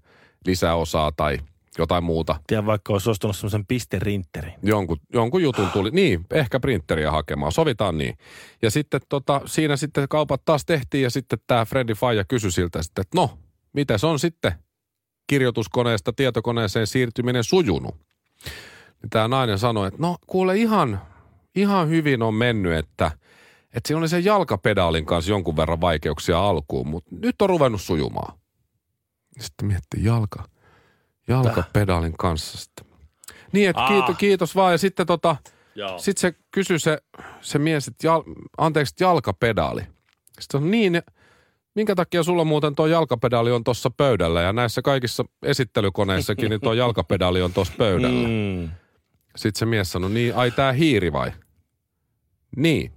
lisäosaa 0.47 1.12
tai 1.17 1.38
jotain 1.78 2.04
muuta. 2.04 2.36
Tiedän 2.46 2.66
vaikka 2.66 2.92
olisi 2.92 3.10
ostanut 3.10 3.36
semmoisen 3.36 3.66
pisterintterin. 3.66 4.54
Jonkun, 4.62 4.96
jonkun 5.12 5.42
jutun 5.42 5.70
tuli, 5.70 5.90
niin, 5.90 6.26
ehkä 6.30 6.60
printeriä 6.60 7.10
hakemaan, 7.10 7.52
sovitaan 7.52 7.98
niin. 7.98 8.18
Ja 8.62 8.70
sitten 8.70 9.00
tota, 9.08 9.40
siinä 9.44 9.76
sitten 9.76 10.08
kaupat 10.08 10.44
taas 10.44 10.64
tehtiin 10.64 11.02
ja 11.02 11.10
sitten 11.10 11.38
tämä 11.46 11.64
Freddy 11.64 11.94
Faija 11.94 12.24
kysyi 12.24 12.52
siltä 12.52 12.82
sitten, 12.82 13.02
että 13.02 13.18
no, 13.18 13.38
miten 13.72 13.98
se 13.98 14.06
on 14.06 14.18
sitten 14.18 14.52
kirjoituskoneesta 15.26 16.12
tietokoneeseen 16.12 16.86
siirtyminen 16.86 17.44
sujunut? 17.44 17.94
Niin 19.02 19.10
tämä 19.10 19.28
nainen 19.28 19.58
sanoi, 19.58 19.88
että 19.88 20.02
no 20.02 20.16
kuule 20.26 20.56
ihan, 20.56 21.00
ihan 21.54 21.88
hyvin 21.88 22.22
on 22.22 22.34
mennyt, 22.34 22.72
että, 22.72 23.10
että 23.72 23.88
siinä 23.88 23.98
oli 23.98 24.08
sen 24.08 24.24
jalkapedaalin 24.24 25.06
kanssa 25.06 25.30
jonkun 25.30 25.56
verran 25.56 25.80
vaikeuksia 25.80 26.48
alkuun, 26.48 26.88
mutta 26.88 27.10
nyt 27.22 27.42
on 27.42 27.48
ruvennut 27.48 27.80
sujumaan. 27.80 28.38
Sitten 29.40 29.68
mietti 29.68 30.04
jalka, 30.04 30.44
jalkapedaalin 31.28 32.16
kanssa 32.18 32.58
sitten. 32.58 32.86
Niin, 33.52 33.70
että 33.70 33.82
Ah. 33.82 33.88
kiitos, 33.88 34.16
kiitos 34.16 34.54
vaan. 34.56 34.72
Ja 34.72 34.78
sitten 34.78 35.06
tota, 35.06 35.36
Joo. 35.74 35.98
sitten 35.98 36.20
se 36.20 36.38
kysyi 36.50 36.78
se, 36.78 36.98
se 37.40 37.58
mies, 37.58 37.88
että 37.88 38.06
jal, 38.06 38.22
anteeksi, 38.58 38.92
että 38.92 39.04
jalkapedaali. 39.04 39.82
Sitten 40.40 40.62
on 40.62 40.70
niin, 40.70 41.02
minkä 41.74 41.94
takia 41.94 42.22
sulla 42.22 42.44
muuten 42.44 42.74
tuo 42.74 42.86
jalkapedaali 42.86 43.50
on 43.50 43.64
tuossa 43.64 43.90
pöydällä 43.90 44.42
ja 44.42 44.52
näissä 44.52 44.82
kaikissa 44.82 45.24
esittelykoneissakin 45.42 46.50
niin 46.50 46.60
tuo 46.60 46.72
jalkapedaali 46.72 47.42
on 47.42 47.52
tuossa 47.52 47.74
pöydällä. 47.78 48.28
Mm. 48.28 48.34
Mm. 48.62 48.70
Sitten 49.36 49.58
se 49.58 49.66
mies 49.66 49.92
sanoi, 49.92 50.10
niin 50.10 50.36
ai 50.36 50.50
tää 50.50 50.72
hiiri 50.72 51.12
vai? 51.12 51.32
Niin. 52.56 52.92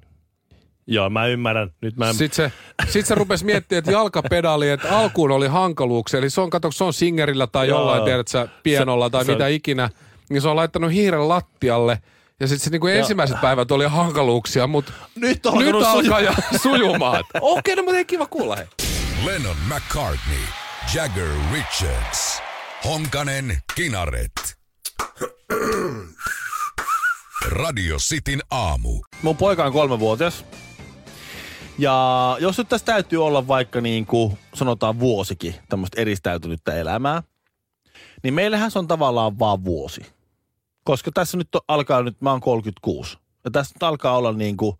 Joo, 0.87 1.09
mä 1.09 1.27
ymmärrän. 1.27 1.69
Nyt 1.81 1.97
mä 1.97 2.09
en... 2.09 2.15
Sitten 2.15 2.51
se, 2.51 2.51
sit 2.91 3.05
se 3.05 3.15
rupesi 3.15 3.45
miettimään, 3.45 3.79
että 3.79 3.91
jalkapedaali, 3.91 4.69
että 4.69 4.97
alkuun 4.97 5.31
oli 5.31 5.47
hankaluuksia. 5.47 6.17
Eli 6.17 6.29
se 6.29 6.41
on, 6.41 6.49
kato, 6.49 6.71
se 6.71 6.83
on 6.83 6.93
singerillä 6.93 7.47
tai 7.47 7.67
Joo. 7.67 7.79
jollain, 7.79 8.03
tiedät 8.03 8.27
sä, 8.27 8.47
pienolla 8.63 9.09
tai 9.09 9.25
se 9.25 9.31
on- 9.31 9.37
mitä 9.37 9.47
ikinä. 9.47 9.89
Niin 10.29 10.41
se 10.41 10.47
on 10.47 10.55
laittanut 10.55 10.91
hiiren 10.91 11.29
lattialle. 11.29 11.99
Ja 12.39 12.47
sitten 12.47 12.63
se 12.63 12.69
niinku 12.69 12.87
ensimmäiset 12.87 13.41
päivät 13.41 13.71
oli 13.71 13.85
hankaluuksia, 13.85 14.67
mutta 14.67 14.93
Nyt 15.15 15.45
on 15.45 15.57
nyt 15.57 15.75
alkaa 15.75 15.93
suju- 15.93 16.23
ja 16.23 16.33
sujumaan. 16.63 17.23
Okei, 17.41 17.73
okay, 17.73 17.75
no 17.75 17.83
mutta 17.83 17.97
ei 17.97 18.05
kiva 18.05 18.25
kuulla. 18.25 18.55
Hei. 18.55 18.65
Lennon 19.25 19.55
McCartney. 19.67 20.41
Jagger 20.95 21.27
Richards. 21.53 22.41
Honkanen 22.85 23.57
Kinaret. 23.75 24.31
Radio 27.51 27.97
Cityn 27.97 28.41
aamu. 28.51 29.01
Mun 29.21 29.37
poika 29.37 29.65
on 29.65 29.73
kolmevuotias. 29.73 30.45
Ja 31.83 32.37
jos 32.39 32.57
nyt 32.57 32.69
tässä 32.69 32.85
täytyy 32.85 33.25
olla 33.25 33.47
vaikka 33.47 33.81
niin 33.81 34.05
kuin 34.05 34.37
sanotaan 34.53 34.99
vuosikin 34.99 35.55
tämmöistä 35.69 36.01
eristäytynyttä 36.01 36.75
elämää, 36.75 37.23
niin 38.23 38.33
meillähän 38.33 38.71
se 38.71 38.79
on 38.79 38.87
tavallaan 38.87 39.39
vaan 39.39 39.65
vuosi. 39.65 40.01
Koska 40.83 41.11
tässä 41.11 41.37
nyt 41.37 41.55
on- 41.55 41.61
alkaa 41.67 42.01
nyt, 42.03 42.21
mä 42.21 42.31
oon 42.31 42.41
36. 42.41 43.17
Ja 43.45 43.51
tässä 43.51 43.75
nyt 43.75 43.83
alkaa 43.83 44.17
olla 44.17 44.31
niin 44.33 44.57
kuin, 44.57 44.77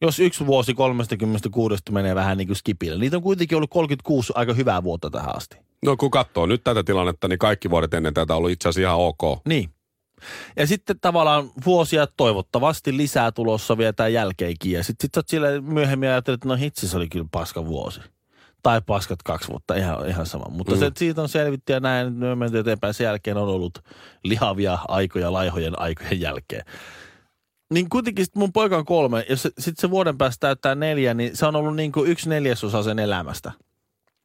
jos 0.00 0.18
yksi 0.18 0.46
vuosi 0.46 0.74
36 0.74 1.82
menee 1.90 2.14
vähän 2.14 2.38
niin 2.38 2.48
kuin 2.48 2.56
skipille. 2.56 2.98
Niitä 2.98 3.16
on 3.16 3.22
kuitenkin 3.22 3.56
ollut 3.56 3.70
36 3.70 4.32
aika 4.36 4.52
hyvää 4.52 4.82
vuotta 4.82 5.10
tähän 5.10 5.36
asti. 5.36 5.56
No 5.84 5.96
kun 5.96 6.10
katsoo 6.10 6.46
nyt 6.46 6.64
tätä 6.64 6.84
tilannetta, 6.84 7.28
niin 7.28 7.38
kaikki 7.38 7.70
vuodet 7.70 7.94
ennen 7.94 8.14
tätä 8.14 8.34
on 8.34 8.38
ollut 8.38 8.50
itse 8.50 8.68
asiassa 8.68 8.88
ihan 8.88 9.00
ok. 9.00 9.40
Niin. 9.48 9.70
Ja 10.56 10.66
sitten 10.66 11.00
tavallaan 11.00 11.50
vuosia 11.66 12.06
toivottavasti 12.16 12.96
lisää 12.96 13.32
tulossa 13.32 13.78
vielä 13.78 13.92
tämän 13.92 14.12
jälkeenkin. 14.12 14.72
Ja 14.72 14.84
sitten 14.84 15.04
sit 15.04 15.14
sä 15.14 15.18
oot 15.18 15.28
sillä 15.28 15.60
myöhemmin 15.60 16.08
ajatellut, 16.08 16.38
että 16.38 16.48
no 16.48 16.56
hitsi, 16.56 16.88
se 16.88 16.96
oli 16.96 17.08
kyllä 17.08 17.26
paska 17.30 17.66
vuosi. 17.66 18.00
Tai 18.62 18.80
paskat 18.86 19.22
kaksi 19.22 19.48
vuotta, 19.48 19.74
ihan, 19.74 20.08
ihan 20.08 20.26
sama. 20.26 20.44
Mutta 20.48 20.74
mm. 20.74 20.78
se, 20.78 20.90
siitä 20.96 21.22
on 21.22 21.28
selvitty 21.28 21.72
ja 21.72 21.80
näin, 21.80 22.06
nyt 22.06 22.28
me 22.28 22.34
menty 22.34 22.58
eteenpäin. 22.58 22.94
Sen 22.94 23.04
jälkeen 23.04 23.36
on 23.36 23.48
ollut 23.48 23.78
lihavia 24.24 24.78
aikoja 24.88 25.32
laihojen 25.32 25.80
aikojen 25.80 26.20
jälkeen. 26.20 26.64
Niin 27.72 27.88
kuitenkin 27.88 28.24
sit 28.24 28.34
mun 28.34 28.52
poika 28.52 28.76
on 28.76 28.84
kolme, 28.84 29.26
ja 29.28 29.36
sitten 29.36 29.74
se 29.76 29.90
vuoden 29.90 30.18
päästä 30.18 30.40
täyttää 30.40 30.74
neljä, 30.74 31.14
niin 31.14 31.36
se 31.36 31.46
on 31.46 31.56
ollut 31.56 31.76
niin 31.76 31.92
kuin 31.92 32.10
yksi 32.10 32.28
neljäsosa 32.28 32.82
sen 32.82 32.98
elämästä. 32.98 33.52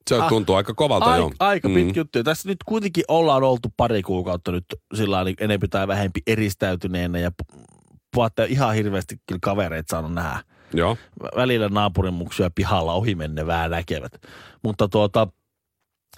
Se 0.09 0.15
Ah. 0.15 0.29
tuntuu 0.29 0.55
aika 0.55 0.73
kovalta 0.73 1.05
Aika, 1.05 1.17
jo. 1.23 1.31
aika 1.39 1.67
Mm. 1.69 1.73
pitkä 1.73 1.99
juttu. 1.99 2.23
Tässä 2.23 2.49
nyt 2.49 2.57
kuitenkin 2.65 3.03
ollaan 3.07 3.43
oltu 3.43 3.69
pari 3.77 4.01
kuukautta 4.01 4.51
nyt 4.51 4.65
sillä 4.93 5.23
niin 5.23 5.35
enempi 5.39 5.67
tai 5.67 5.87
vähempi 5.87 6.21
eristäytyneenä 6.27 7.19
ja 7.19 7.29
pu- 7.29 7.61
puhutte 8.15 8.45
ihan 8.45 8.75
hirveästi 8.75 9.15
kyllä 9.27 9.39
kavereita 9.43 9.91
saanut 9.91 10.13
nähdä. 10.13 10.39
Joo. 10.73 10.97
Välillä 11.35 11.69
naapurin 11.69 12.13
muksuja 12.13 12.49
pihalla 12.55 12.93
ohi 12.93 13.15
menne 13.15 13.45
vähän 13.47 13.71
näkevät. 13.71 14.11
Mutta 14.63 14.87
tuota, 14.87 15.27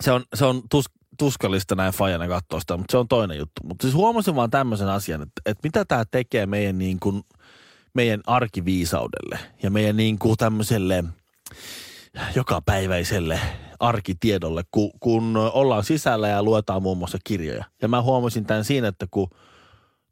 se 0.02 0.12
on, 0.12 0.24
se 0.36 0.46
on 0.46 0.62
tus, 0.72 0.86
tuskallista 1.20 1.76
näin 1.76 1.94
fajana 1.94 2.28
katsoa 2.28 2.60
sitä, 2.60 2.78
mutta 2.78 2.92
se 2.92 2.98
on 2.98 3.08
toinen 3.08 3.38
juttu. 3.38 3.62
Mutta 3.64 3.82
siis 3.84 3.94
huomasin 3.96 4.36
vaan 4.36 4.50
tämmöisen 4.50 4.88
asian, 4.90 5.22
että, 5.22 5.42
että 5.46 5.60
mitä 5.64 5.86
tämä 5.86 6.04
tekee 6.12 6.46
meidän, 6.46 6.78
niin 6.78 7.00
kuin, 7.00 7.22
meidän 7.94 8.22
arkiviisaudelle 8.28 9.40
ja 9.64 9.72
meidän 9.72 9.98
niin 9.98 10.20
kuin 10.20 10.38
tämmöiselle 10.38 11.04
jokapäiväiselle 12.36 13.40
arkitiedolle, 13.80 14.64
kun, 14.72 14.92
kun 15.00 15.38
ollaan 15.38 15.84
sisällä 15.84 16.28
ja 16.28 16.44
luetaan 16.44 16.82
muun 16.82 16.98
muassa 16.98 17.18
kirjoja. 17.24 17.66
Ja 17.82 17.88
mä 17.88 18.02
huomasin 18.02 18.46
tämän 18.46 18.66
siinä, 18.66 18.88
että 18.88 19.08
kun 19.12 19.30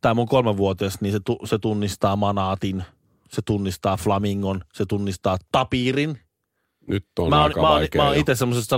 tämä 0.02 0.14
mun 0.14 0.28
kolmenvuotias, 0.28 1.02
niin 1.02 1.12
se, 1.12 1.20
tu, 1.20 1.38
se 1.46 1.60
tunnistaa 1.60 2.16
manaatin, 2.16 2.84
se 3.30 3.42
tunnistaa 3.42 3.98
flamingon, 3.98 4.62
se 4.74 4.86
tunnistaa 4.86 5.38
tapirin. 5.52 6.20
Nyt 6.88 7.06
on 7.20 7.30
Mä 7.30 7.36
oon, 7.36 7.44
aika 7.44 7.62
mä 7.62 7.70
oon, 7.70 7.80
vaikea. 7.80 8.02
mä 8.02 8.08
oon 8.08 8.18
itse 8.18 8.36
semmoisesta 8.36 8.78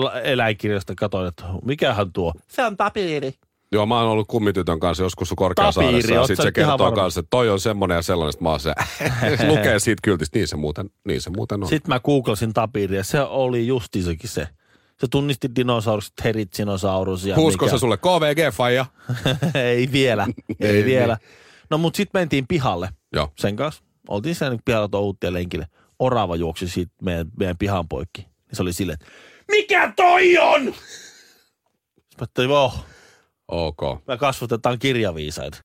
katoin, 0.99 1.27
että 1.27 1.43
mikähän 1.65 2.13
tuo? 2.13 2.33
Se 2.47 2.65
on 2.65 2.77
tapiri. 2.77 3.33
Joo, 3.71 3.85
mä 3.85 3.99
oon 4.01 4.11
ollut 4.11 4.27
kummitytön 4.27 4.79
kanssa 4.79 5.03
joskus 5.03 5.33
Korkeasaaressa. 5.35 5.81
Tapiiri, 5.81 6.15
ja 6.15 6.27
sit 6.27 6.41
se 6.41 6.51
kertoo 6.51 6.77
varma? 6.77 6.95
kanssa, 6.95 7.19
että 7.19 7.29
toi 7.29 7.49
on 7.49 7.59
semmonen 7.59 7.95
ja 7.95 8.01
sellainen. 8.01 8.33
Sit 8.33 8.41
mä 8.41 8.49
oon 8.49 8.59
se, 8.59 8.73
lukee 9.47 9.79
siitä 9.79 9.99
kyltistä. 10.03 10.37
Niin 10.37 10.47
se 10.47 10.55
muuten, 10.55 10.89
niin 11.07 11.21
se 11.21 11.29
muuten 11.29 11.63
on. 11.63 11.69
Sitten 11.69 11.89
mä 11.95 11.99
googlasin 11.99 12.53
tapiria, 12.53 13.03
se 13.03 13.21
oli 13.21 13.67
justisakin 13.67 14.29
se. 14.29 14.47
Se 14.99 15.07
tunnisti 15.11 15.49
dinosaurukset, 15.55 16.13
heritsinosaurus 16.23 17.25
ja 17.25 17.35
Huusko 17.35 17.65
mikä- 17.65 17.75
se 17.77 17.79
sulle 17.79 17.97
KVG-faija? 17.97 18.85
ei 19.69 19.89
vielä, 19.91 20.27
ei, 20.59 20.69
Ei, 20.77 20.85
vielä. 20.85 21.17
No 21.69 21.77
mut 21.77 21.95
sitten 21.95 22.21
mentiin 22.21 22.47
pihalle 22.47 22.89
Joo. 23.13 23.31
sen 23.39 23.55
kanssa. 23.55 23.83
Oltiin 24.09 24.35
siellä 24.35 24.57
pihalla 24.65 24.87
touhuttiin 24.87 25.33
lenkille. 25.33 25.67
Orava 25.99 26.35
juoksi 26.35 26.67
siitä 26.67 26.91
meidän, 27.01 27.27
meidän 27.39 27.57
pihan 27.57 27.87
poikki. 27.87 28.21
Niin 28.21 28.29
se 28.53 28.61
oli 28.61 28.73
silleen, 28.73 28.97
että 29.01 29.13
mikä 29.51 29.93
toi 29.95 30.37
on? 30.37 30.61
Sitten 30.63 30.77
mä 32.19 32.21
ajattelin, 32.21 32.51
oh, 32.51 32.85
Ok. 33.47 33.81
me 34.07 34.17
kasvatetaan 34.17 34.79
kirjaviisaita. 34.79 35.57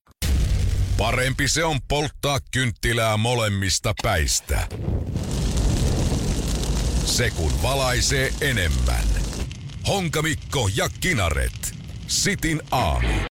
Parempi 0.99 1.49
se 1.49 1.65
on 1.65 1.79
polttaa 1.89 2.39
kynttilää 2.53 3.17
molemmista 3.17 3.95
päistä. 4.03 4.69
Se 7.05 7.31
kun 7.31 7.53
valaisee 7.63 8.31
enemmän. 8.41 9.05
Honkamikko 9.89 10.69
ja 10.77 10.89
Kinaret. 11.01 11.75
Sitin 12.07 12.61
aamu. 12.71 13.21